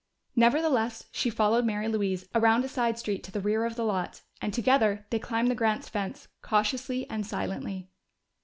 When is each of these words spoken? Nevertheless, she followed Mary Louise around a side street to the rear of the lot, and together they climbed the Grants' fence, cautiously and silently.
Nevertheless, 0.35 1.05
she 1.11 1.29
followed 1.29 1.63
Mary 1.63 1.87
Louise 1.87 2.25
around 2.33 2.65
a 2.65 2.67
side 2.67 2.97
street 2.97 3.23
to 3.23 3.31
the 3.31 3.39
rear 3.39 3.65
of 3.65 3.75
the 3.75 3.85
lot, 3.85 4.23
and 4.41 4.51
together 4.51 5.05
they 5.11 5.19
climbed 5.19 5.51
the 5.51 5.53
Grants' 5.53 5.89
fence, 5.89 6.27
cautiously 6.41 7.07
and 7.07 7.23
silently. 7.23 7.87